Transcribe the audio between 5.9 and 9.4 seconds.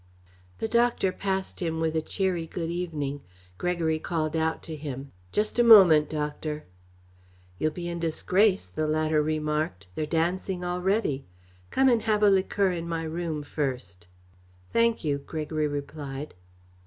Doctor." "You'll be in disgrace," the latter